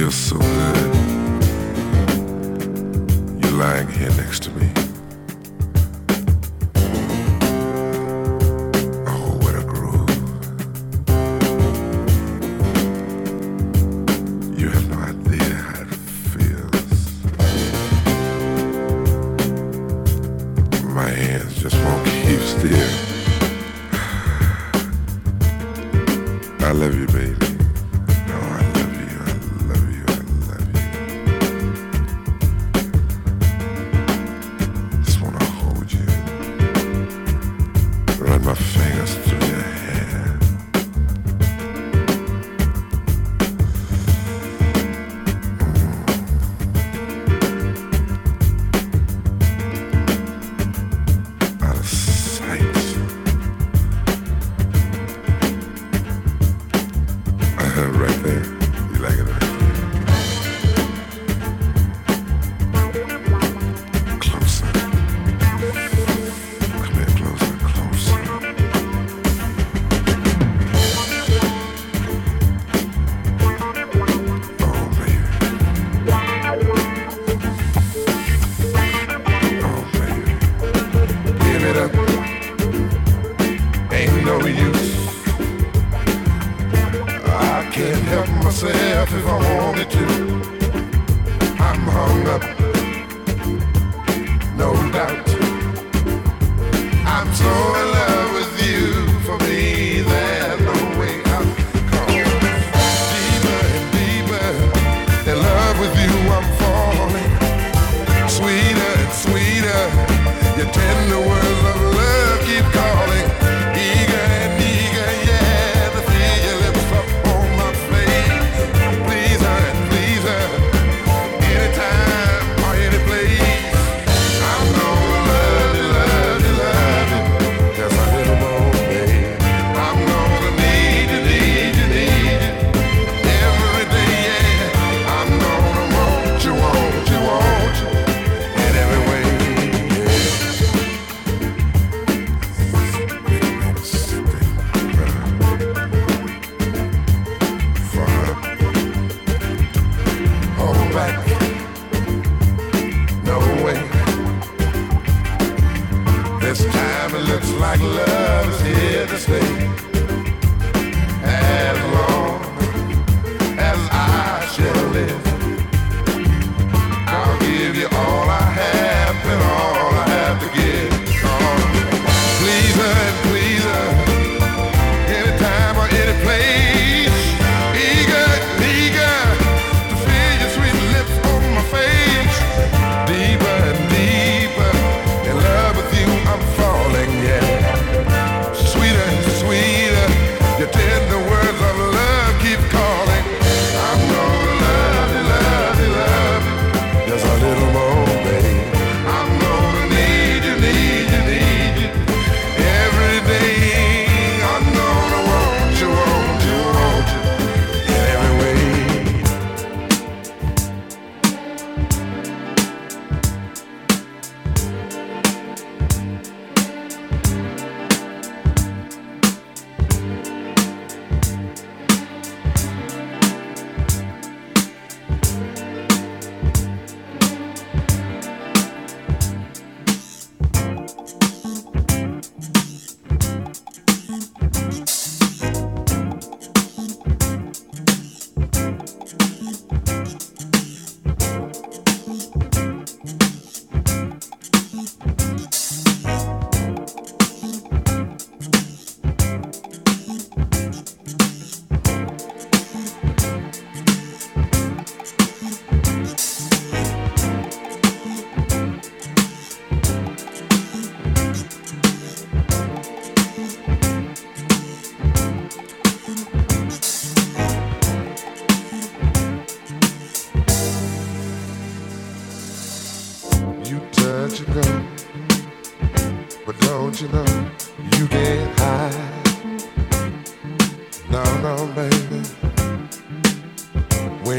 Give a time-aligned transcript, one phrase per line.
[0.00, 0.94] feels so good.
[3.42, 4.69] You're lying here next to me.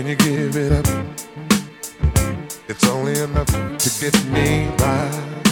[0.01, 0.87] Can you give it up?
[2.67, 5.50] It's only enough to get me by.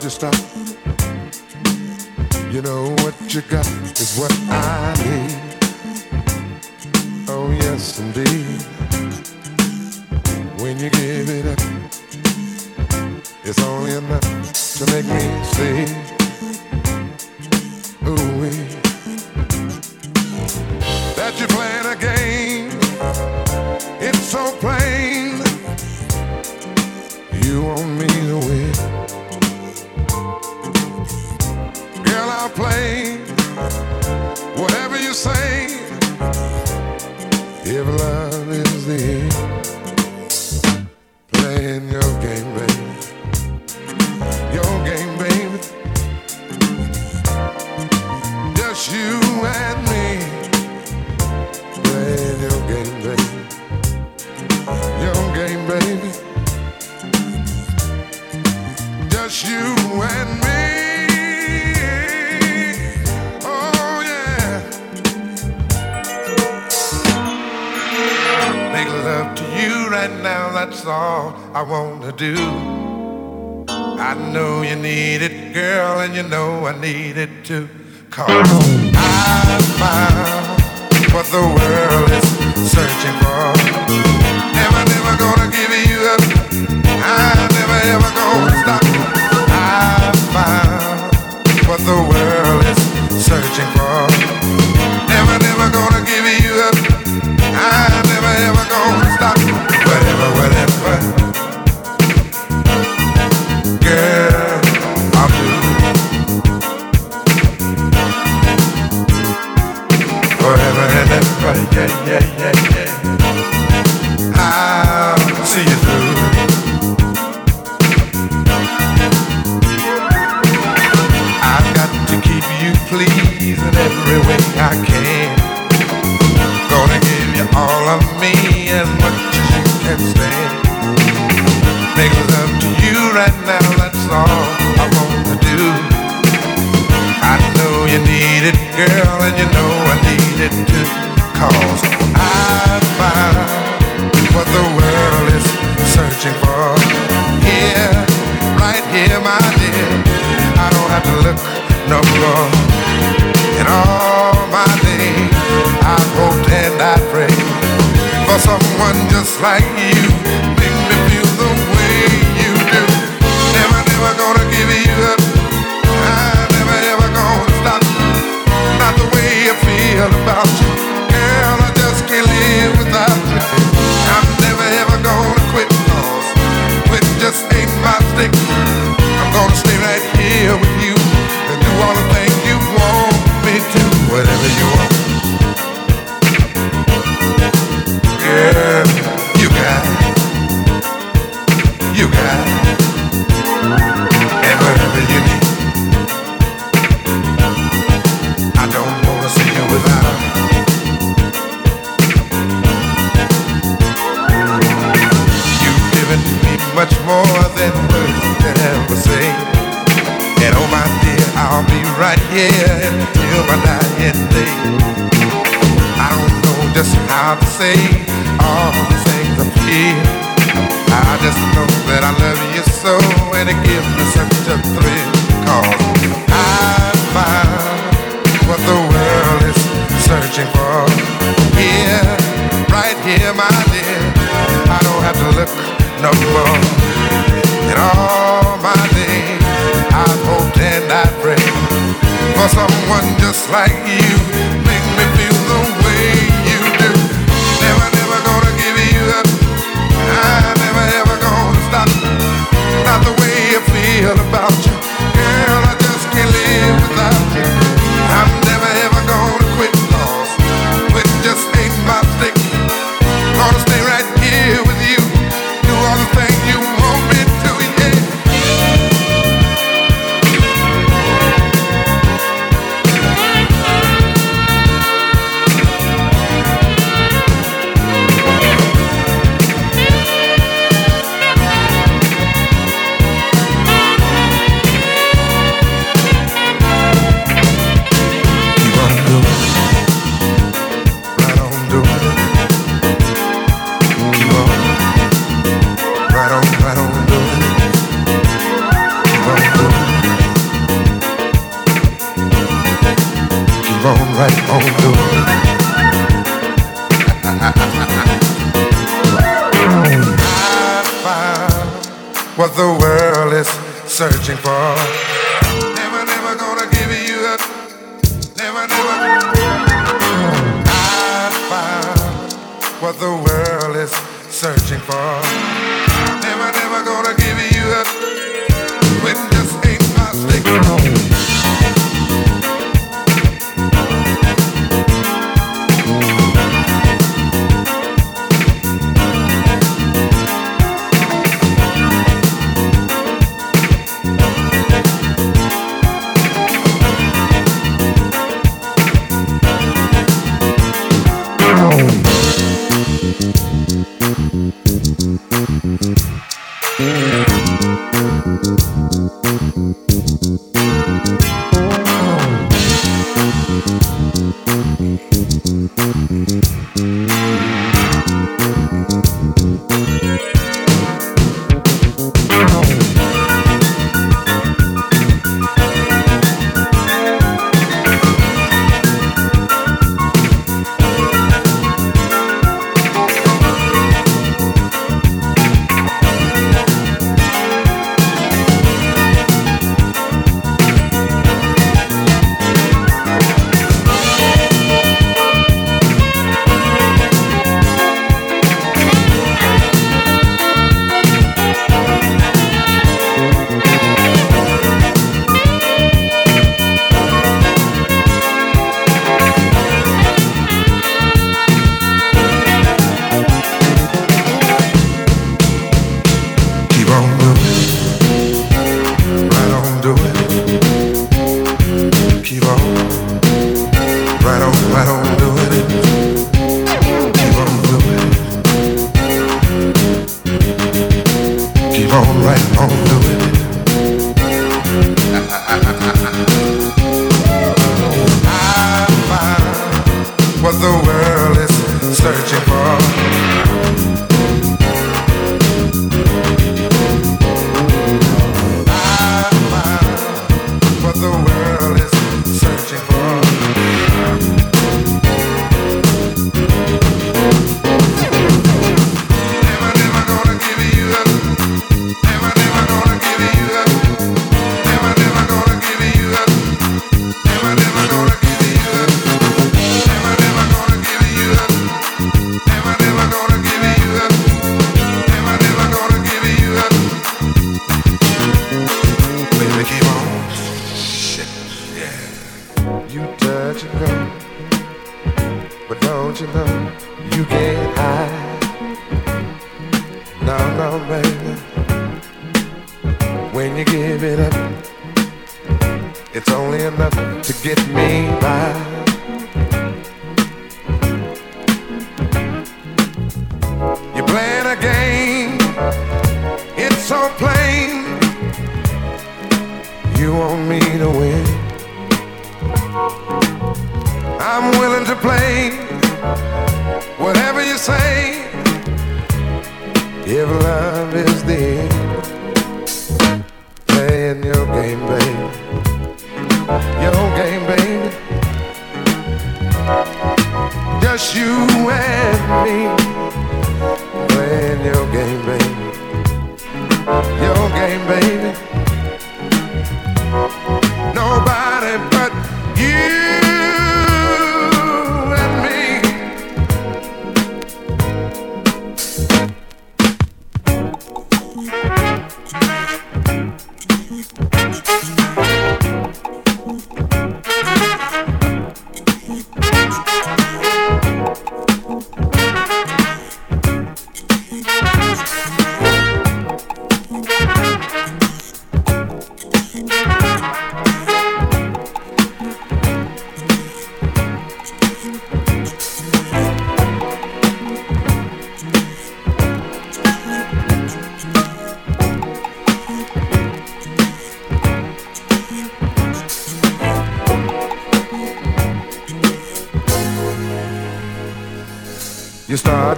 [0.00, 0.34] to stop.
[2.50, 3.66] You know what you got
[4.00, 4.32] is what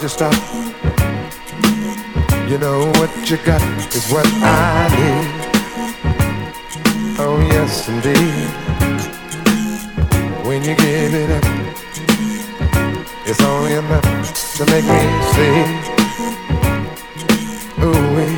[0.02, 0.35] to stop.
[2.50, 3.62] You know what you got
[3.94, 5.28] is what I need.
[7.21, 8.50] Oh yes, indeed.
[10.44, 11.44] When you give it up,
[13.26, 14.02] it's only enough
[14.56, 15.02] to make me
[15.35, 15.56] see.
[17.85, 18.37] Ooh wee.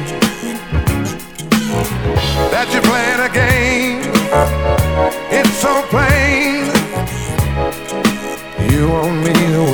[2.52, 4.02] That you're playing a game.
[5.30, 6.64] It's so plain.
[8.70, 9.73] You want me to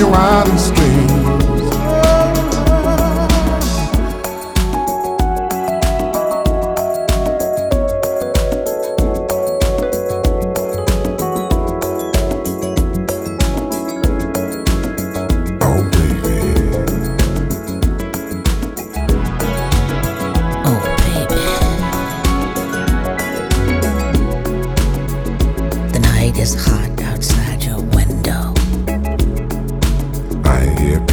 [0.00, 0.29] Time for
[30.80, 31.09] Santa,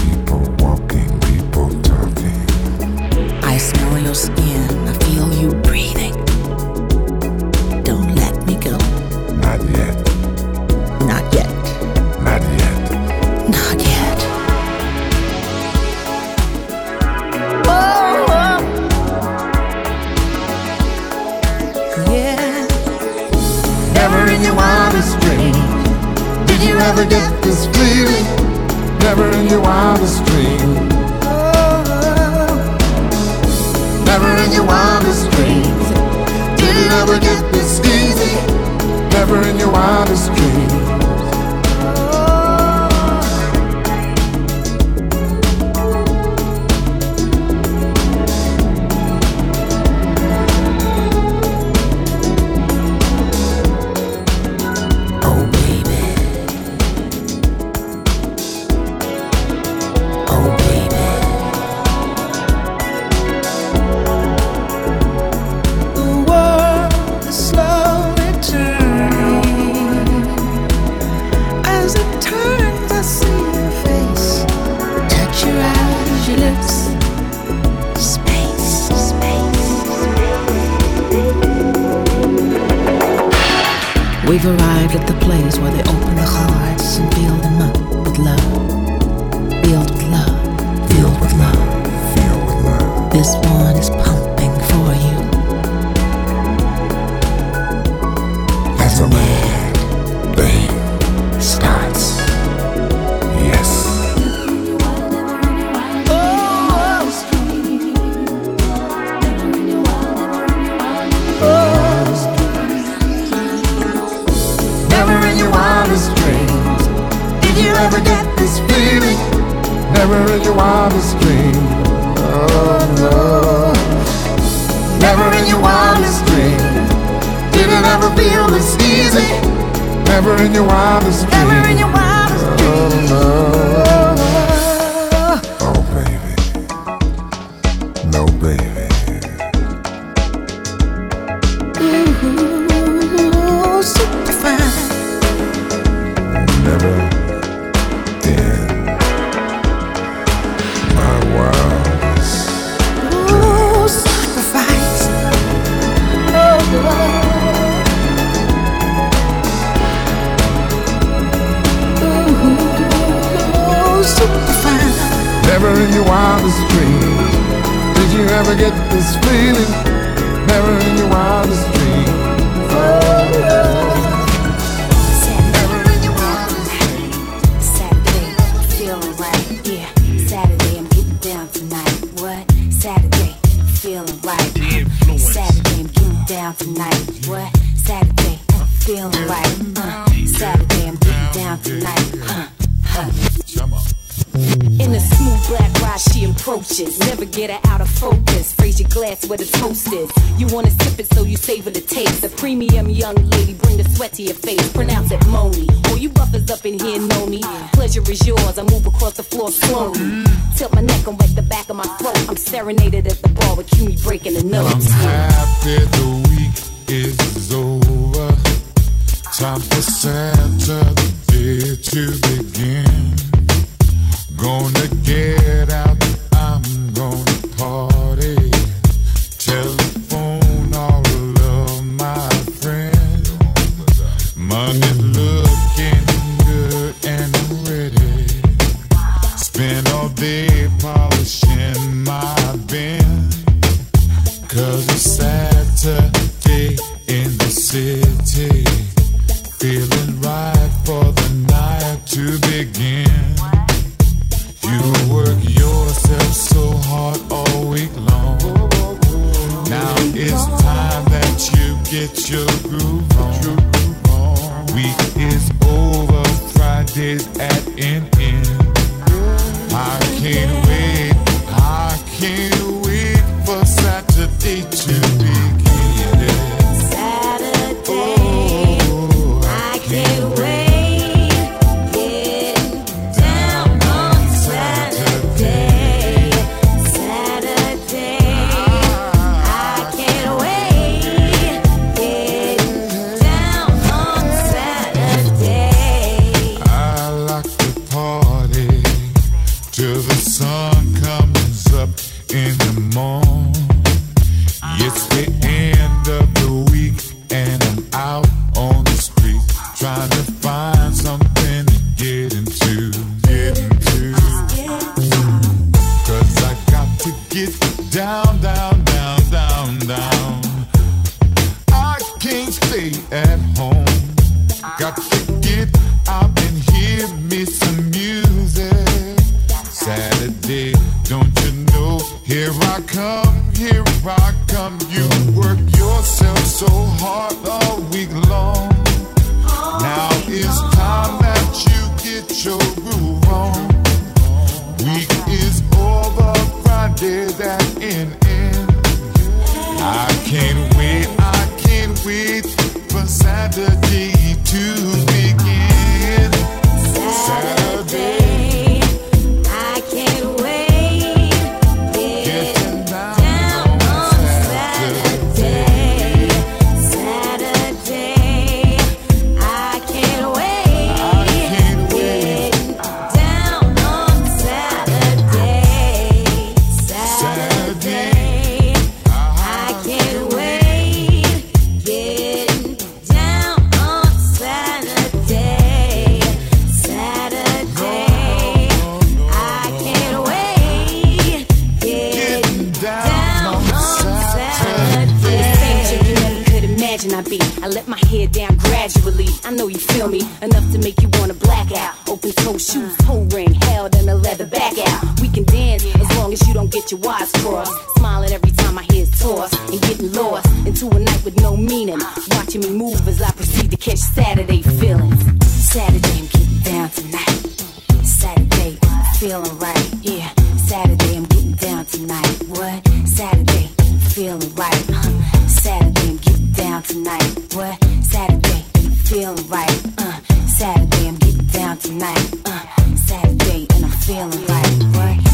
[432.46, 435.27] Uh, Saturday and I'm feeling like?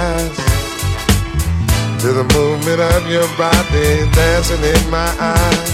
[0.00, 0.40] Hypnotized
[2.00, 5.70] to the movement of your body dancing in my eyes.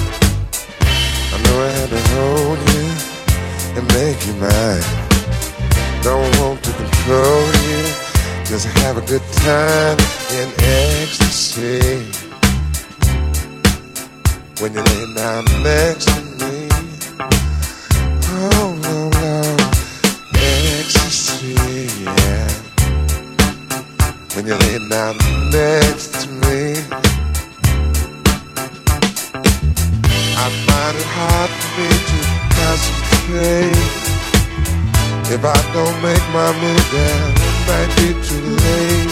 [1.32, 2.86] I know I had to hold you
[3.76, 4.86] and make you mine.
[6.02, 7.82] Don't want to control you,
[8.44, 9.98] just have a good time
[10.40, 11.80] in ecstasy.
[14.60, 16.25] When you lay down next
[24.46, 25.18] When you lay down
[25.50, 26.78] next to me,
[30.38, 32.18] I find it hard for me to
[32.54, 33.90] concentrate.
[35.34, 39.10] If I don't make my move, then it might be too late.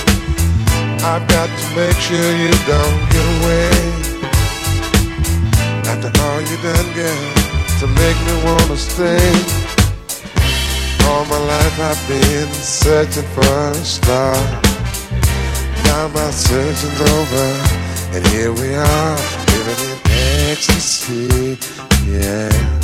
[1.02, 3.74] I've got to make sure you don't get away.
[5.90, 7.26] After all you done, girl,
[7.80, 9.34] to make me wanna stay.
[11.08, 14.63] All my life I've been searching for a star.
[15.94, 17.46] Now my searching's over,
[18.14, 19.16] and here we are,
[19.46, 20.00] living in
[20.50, 21.56] ecstasy,
[22.04, 22.74] yeah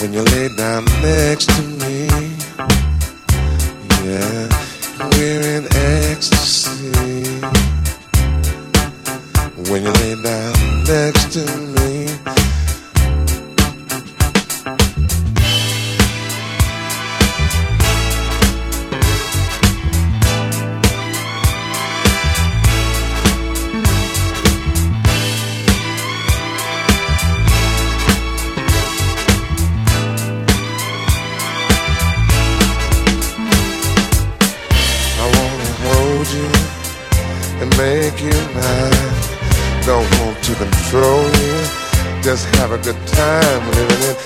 [0.00, 2.06] when you lay down next to me.
[4.04, 4.48] Yeah,
[5.10, 5.64] we're in
[6.06, 7.40] ecstasy.
[9.70, 12.47] When you lay down next to me.
[42.22, 44.16] Just have a good time living in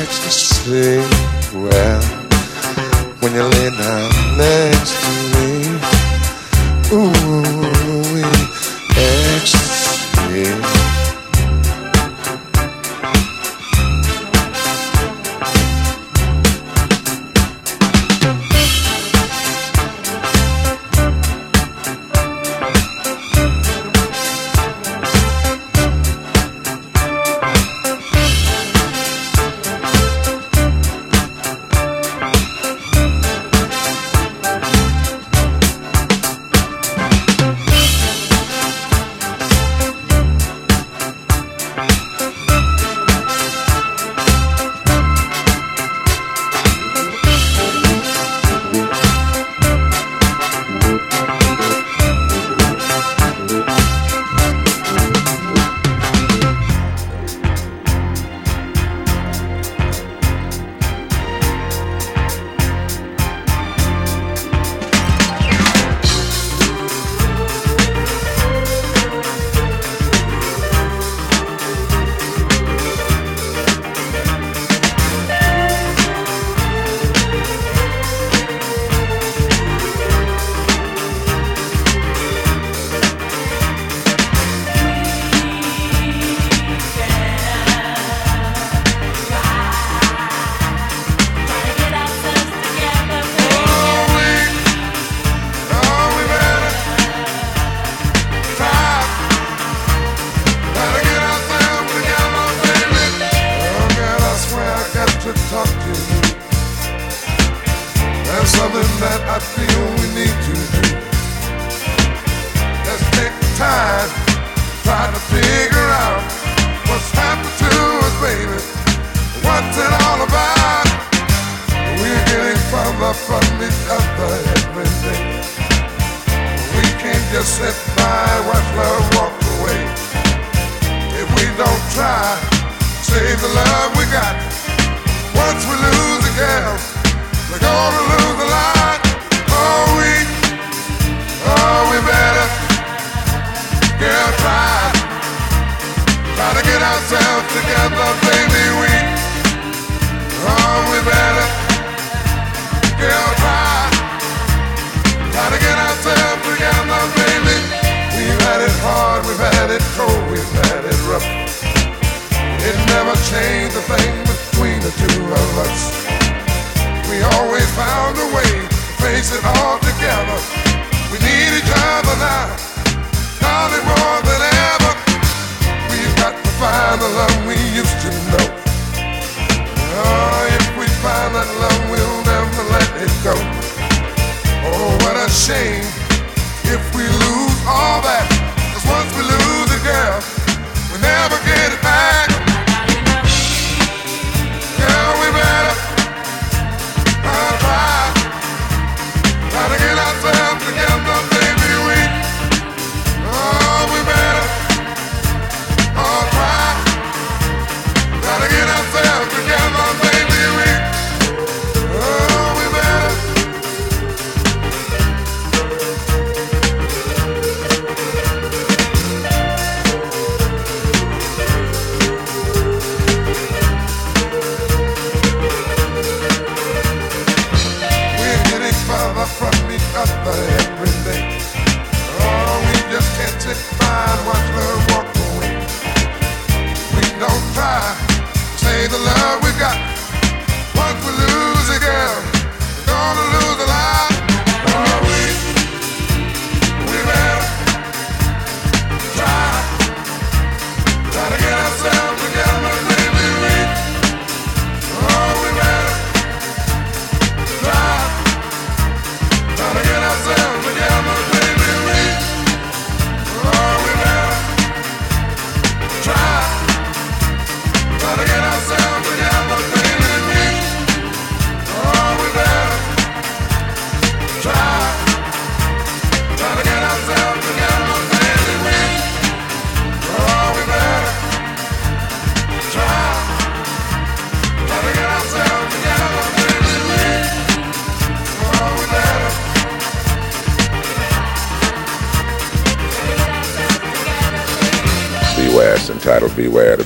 [0.00, 0.98] ecstasy.
[1.54, 2.02] Well,
[3.20, 5.46] when you lay down next to me,
[6.92, 7.63] ooh,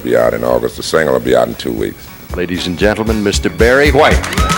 [0.09, 0.77] be out in August.
[0.79, 2.09] The single will be out in two weeks.
[2.35, 3.57] Ladies and gentlemen, Mr.
[3.59, 4.58] Barry White.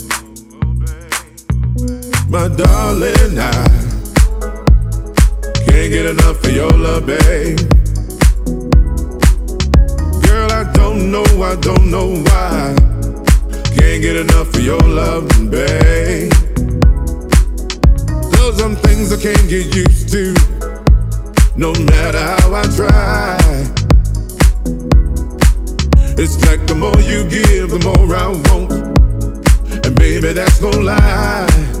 [2.31, 3.51] My darling, I
[5.65, 7.59] can't get enough of your love, babe.
[10.23, 12.73] Girl, I don't know, I don't know why.
[13.75, 16.31] Can't get enough of your love, babe.
[18.31, 20.33] There's some things I can't get used to,
[21.57, 23.37] no matter how I try.
[26.17, 29.85] It's like the more you give, the more I want.
[29.85, 31.80] And baby, that's no lie.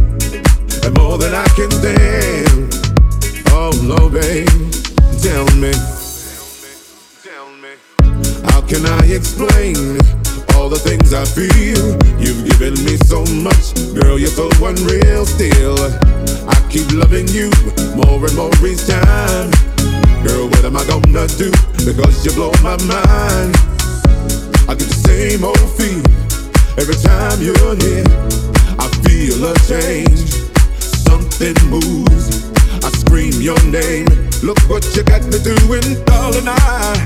[0.83, 2.73] and more than I can stand.
[3.49, 4.47] Oh, no, babe,
[5.21, 5.73] tell me.
[8.49, 9.97] How can I explain
[10.55, 11.97] all the things I feel?
[12.19, 15.77] You've given me so much, girl, you're so unreal still.
[16.49, 17.51] I keep loving you
[17.95, 19.51] more and more each time.
[20.25, 21.51] Girl, what am I gonna do?
[21.85, 23.55] Because you blow my mind.
[24.69, 26.21] I get the same old feeling
[26.77, 28.03] Every time you're here,
[28.79, 30.40] I feel a change.
[31.11, 32.49] Something moves.
[32.85, 34.07] I scream your name.
[34.43, 36.47] Look what you got me doing, darling.
[36.47, 37.05] I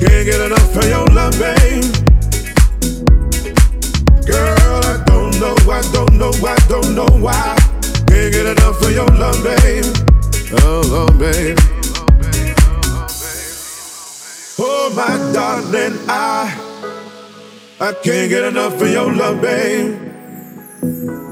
[0.00, 1.86] can't get enough of your love, babe.
[4.26, 7.56] Girl, I don't know, I don't know, I don't know why.
[8.08, 9.84] Can't get enough of your love, babe.
[10.62, 11.58] Oh, oh babe.
[14.58, 16.58] Oh, my darling, I.
[17.78, 21.29] I can't get enough of your love, babe.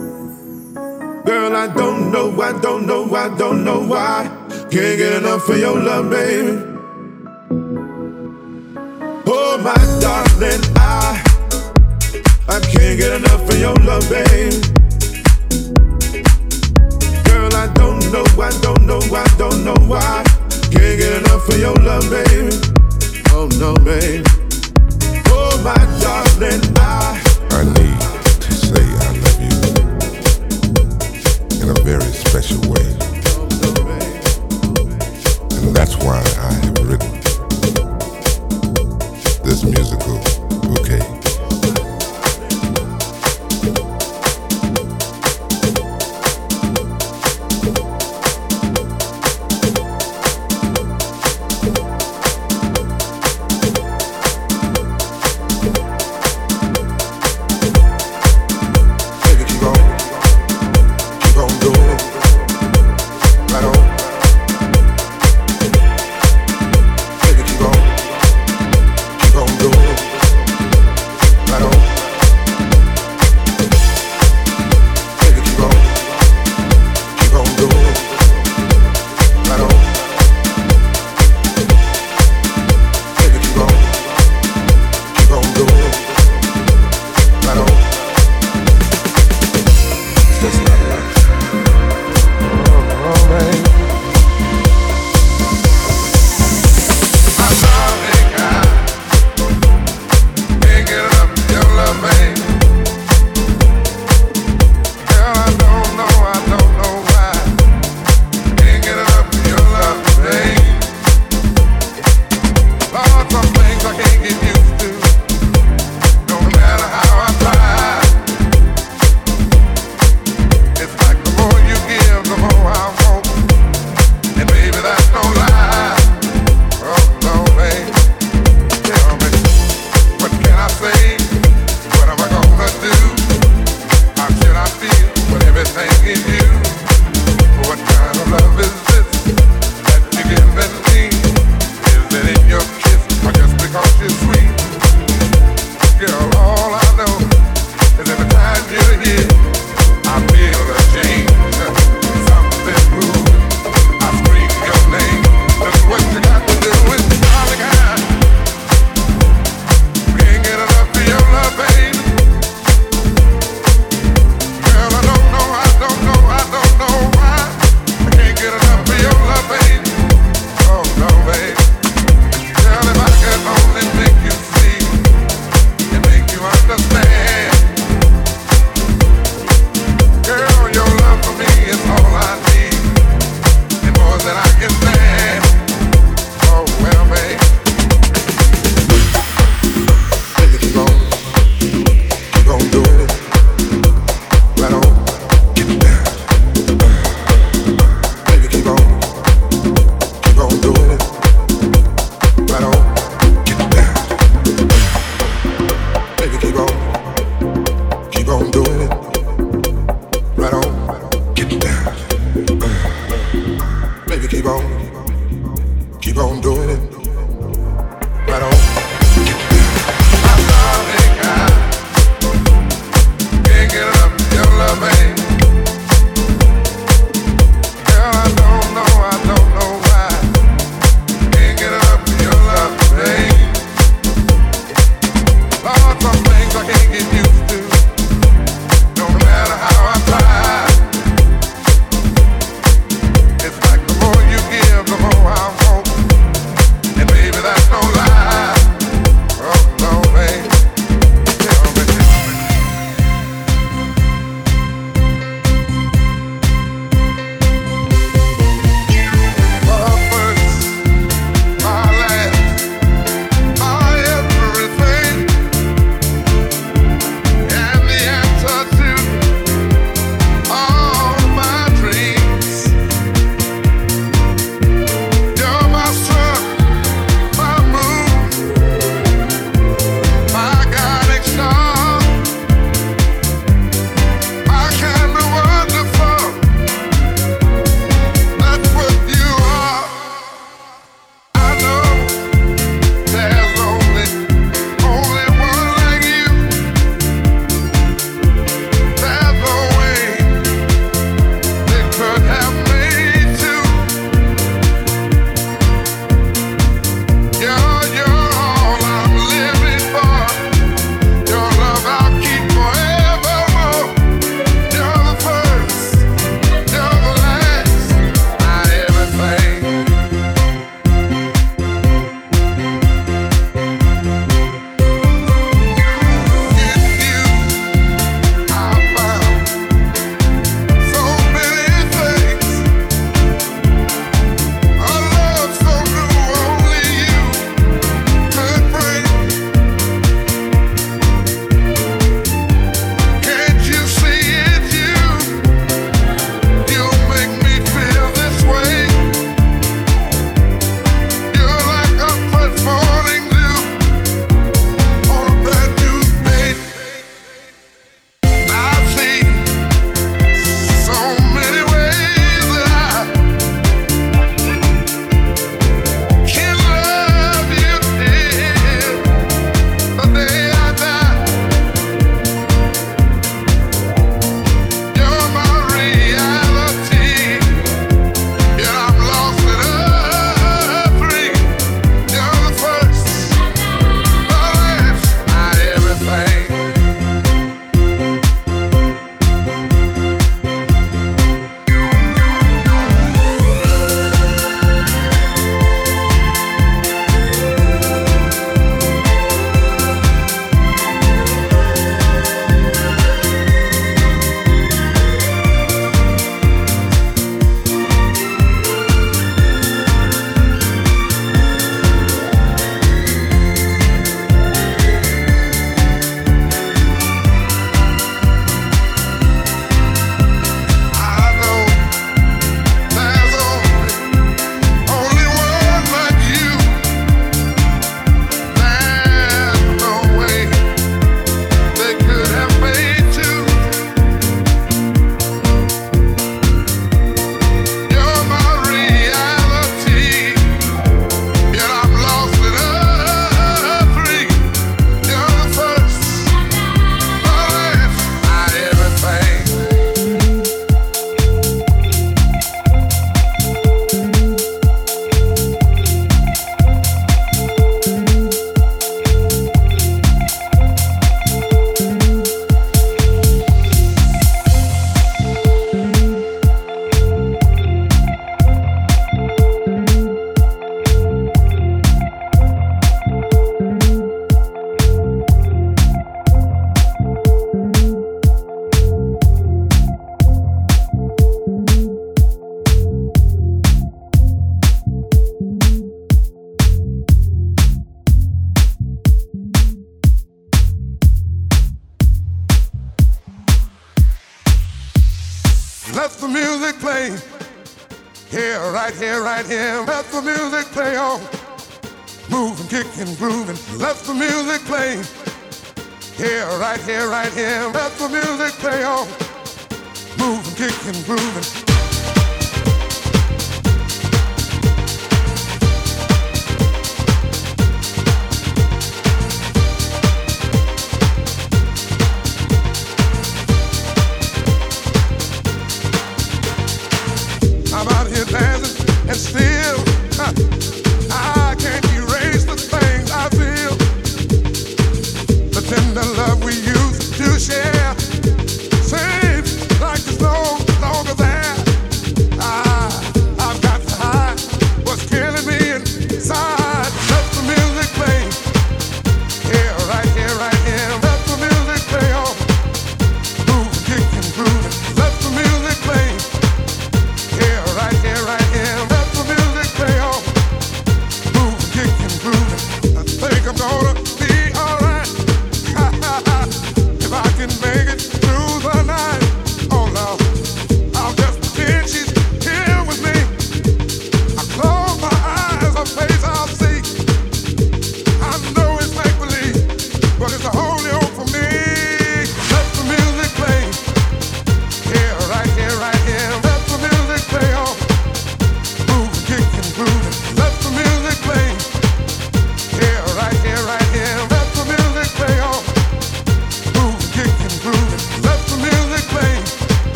[1.29, 4.35] Girl, I don't know, I don't know, I don't know why.
[4.71, 6.57] Can't get enough of your love, baby.
[9.27, 11.23] Oh, my darling, I
[12.49, 14.55] I can't get enough of your love, babe.
[17.27, 20.25] Girl, I don't know, I don't know, I don't know why.
[20.73, 22.55] Can't get enough of your love, babe.
[23.33, 24.25] Oh no, babe
[25.31, 27.21] oh my darling, I,
[27.51, 28.01] I need
[28.41, 29.28] to say I love
[31.89, 32.85] very special way.
[35.57, 37.13] And that's why I have written
[39.43, 40.21] this musical
[40.69, 41.08] bouquet.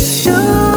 [0.00, 0.69] You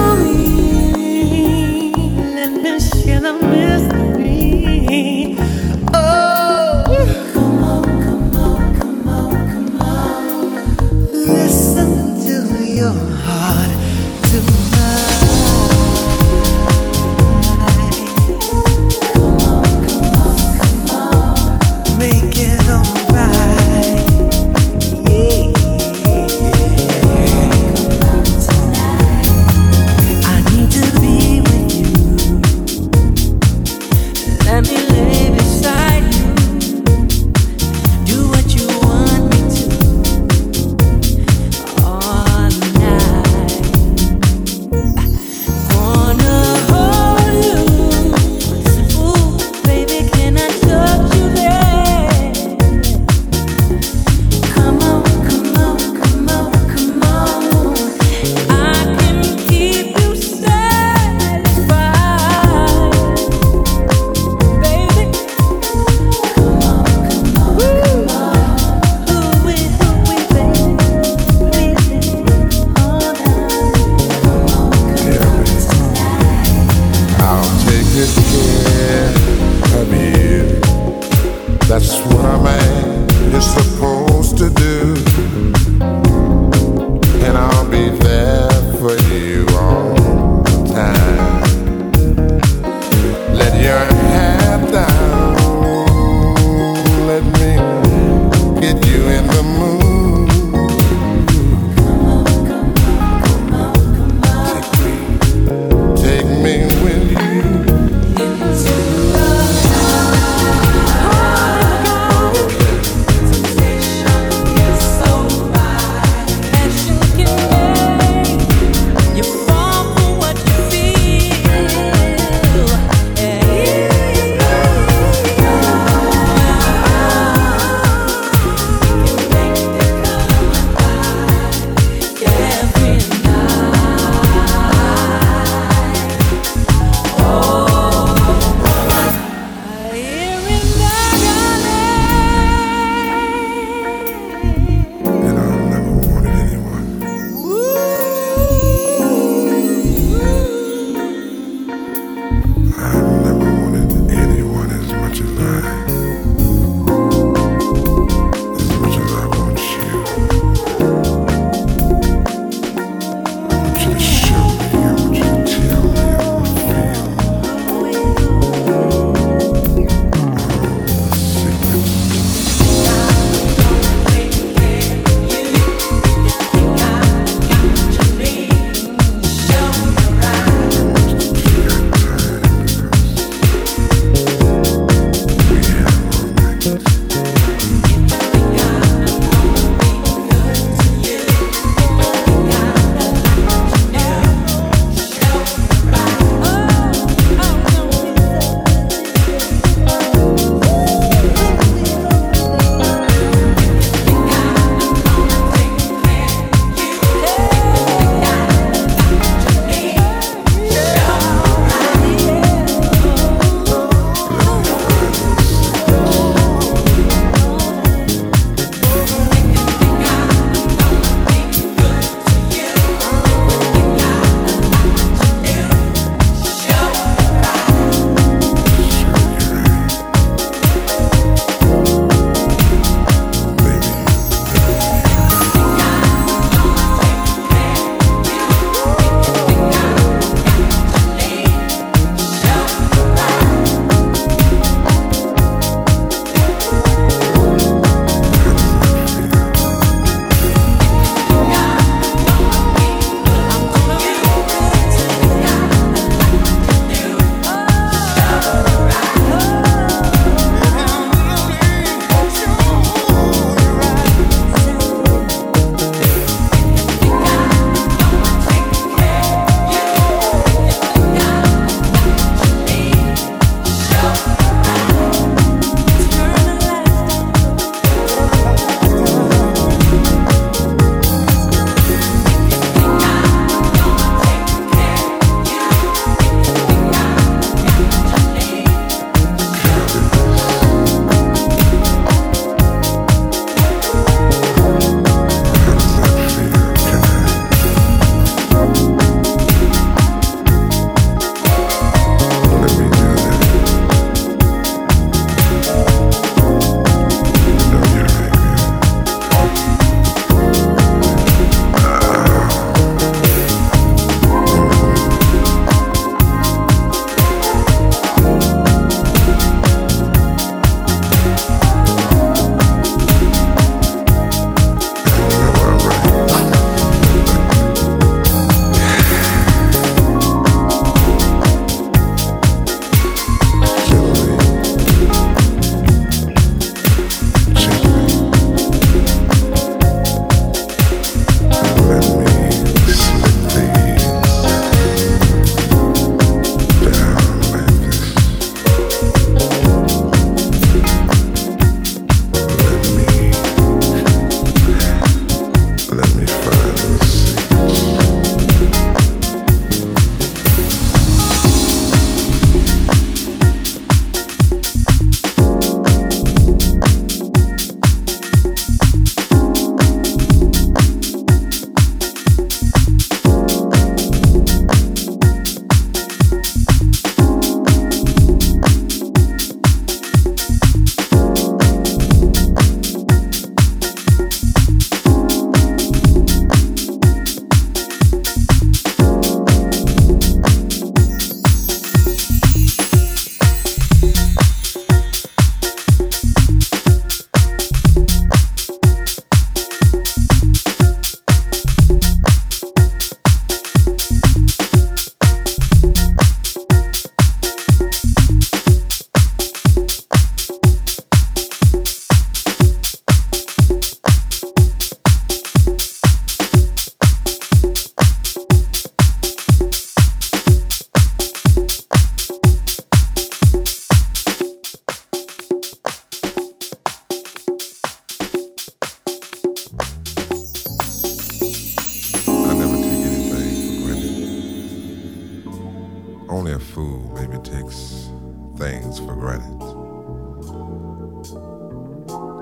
[436.43, 438.09] only a fool maybe takes
[438.57, 439.59] things for granted.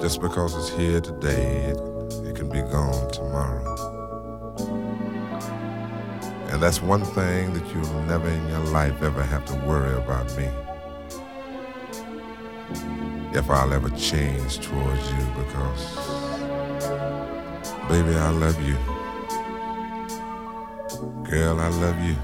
[0.01, 1.77] Just because it's here today, it,
[2.25, 3.61] it can be gone tomorrow.
[6.49, 10.35] And that's one thing that you'll never in your life ever have to worry about
[10.35, 10.49] me.
[13.37, 15.95] If I'll ever change towards you because,
[17.87, 18.77] baby, I love you.
[21.29, 22.15] Girl, I love you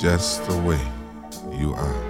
[0.00, 0.80] just the way
[1.54, 2.09] you are.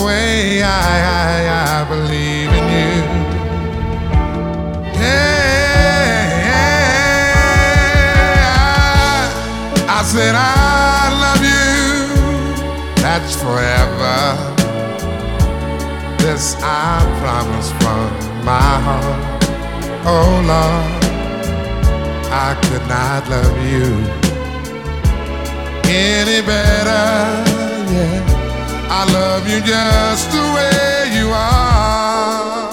[0.00, 2.94] the way I, I, I believe in you?
[5.00, 6.52] Yeah,
[9.88, 11.68] I I said I love you.
[13.02, 14.18] That's forever.
[16.18, 18.10] This I promise from
[18.44, 19.44] my heart.
[20.06, 21.04] Oh Lord,
[22.32, 23.88] I could not love you
[25.88, 27.08] any better.
[27.92, 28.39] Yeah,
[28.92, 32.69] I love you just the way you are.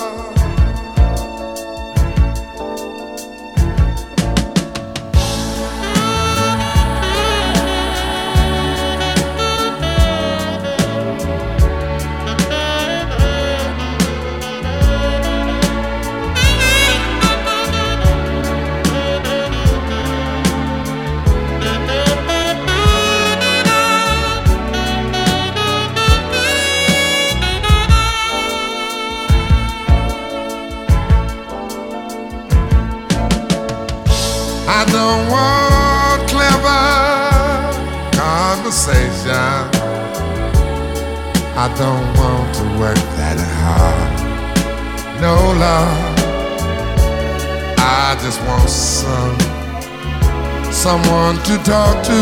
[34.79, 36.85] I don't want clever
[38.13, 39.33] conversation.
[41.57, 44.11] I don't want to work that hard.
[45.19, 45.97] No love.
[47.79, 49.39] I just want some
[50.71, 52.21] someone to talk to.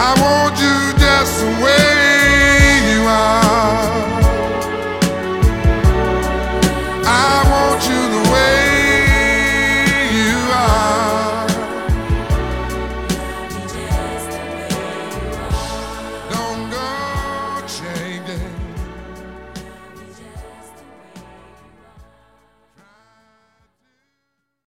[0.00, 4.00] I want you just the way you are.
[7.04, 8.63] I want you the way.